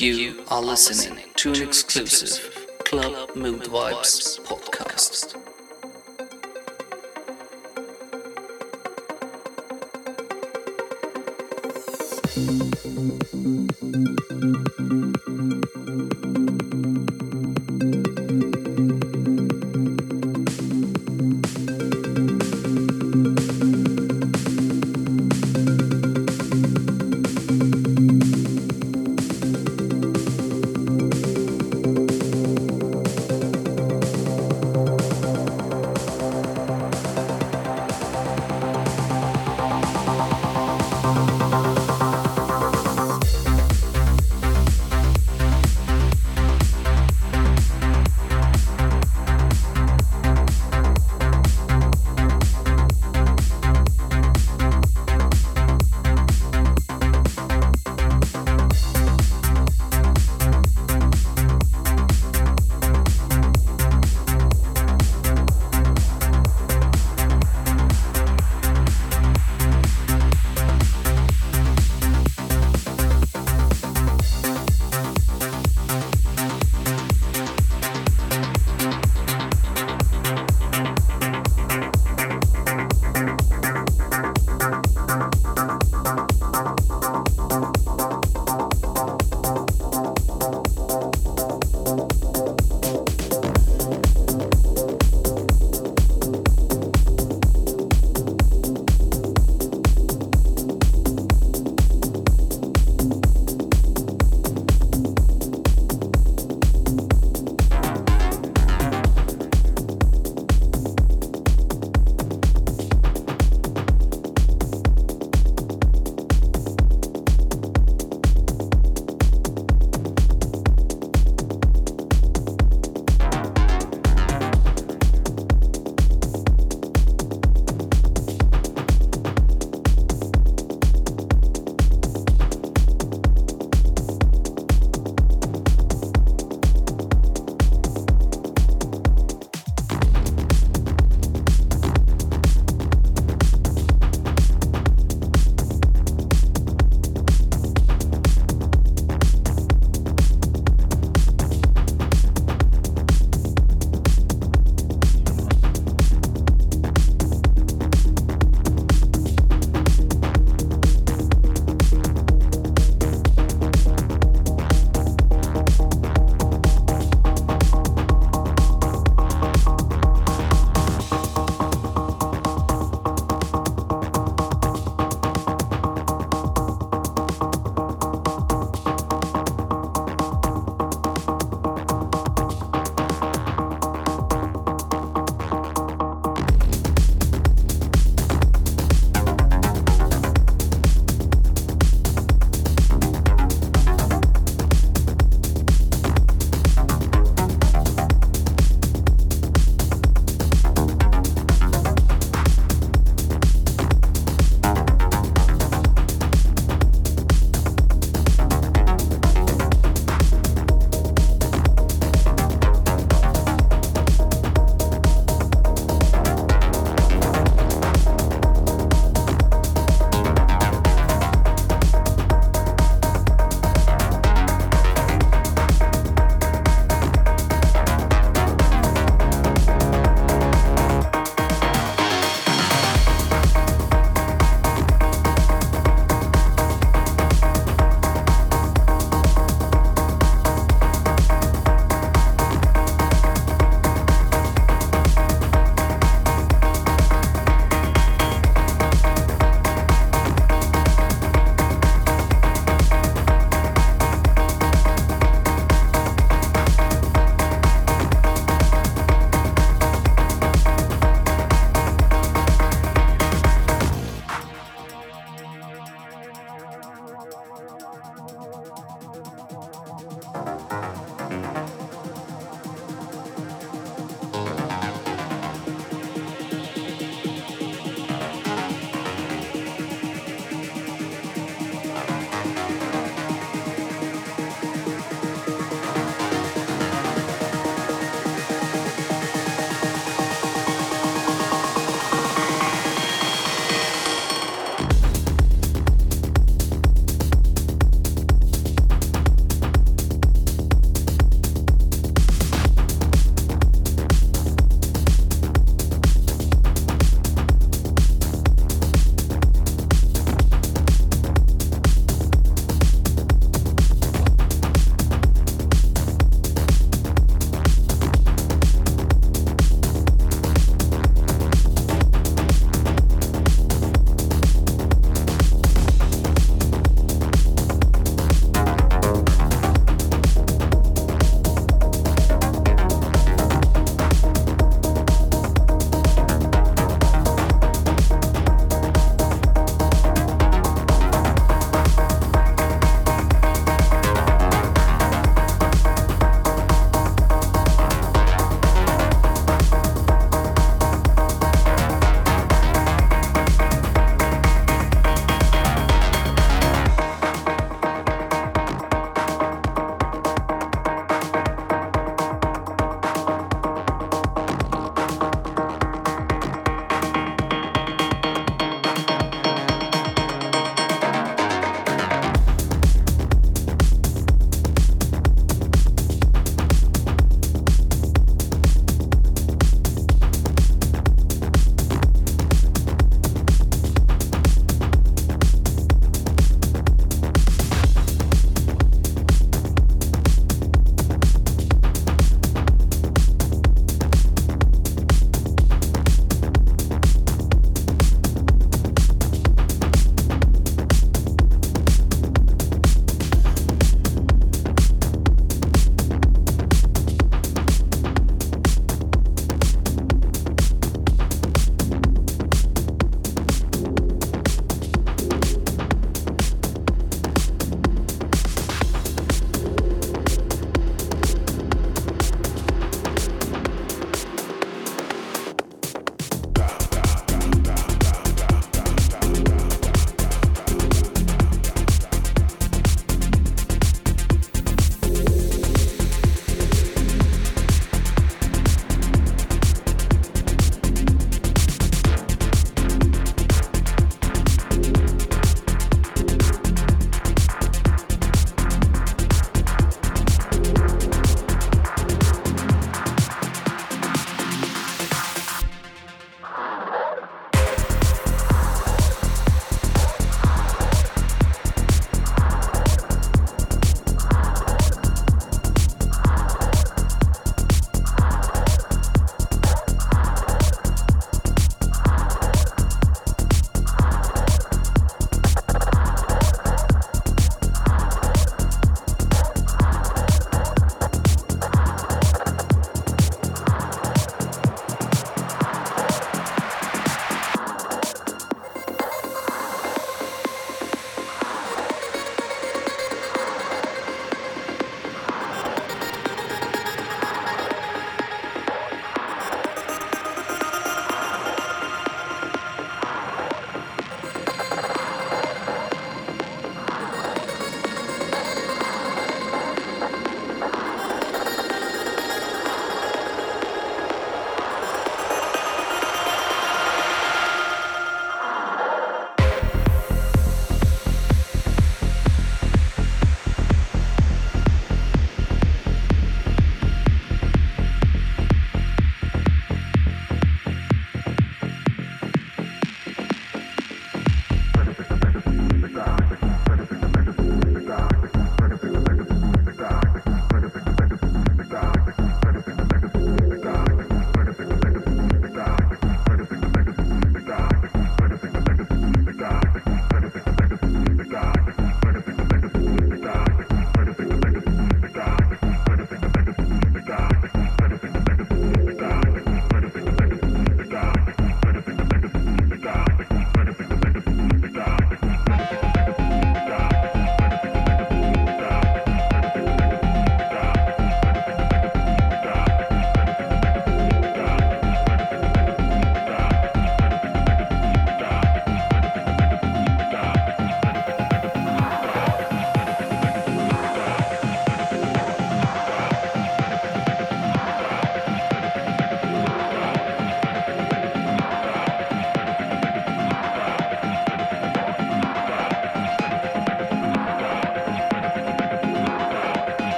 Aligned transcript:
You 0.00 0.44
are 0.46 0.62
listening 0.62 1.24
to 1.38 1.52
an 1.54 1.60
exclusive 1.60 2.68
Club 2.84 3.34
Mood 3.34 3.62
Vibes 3.62 4.37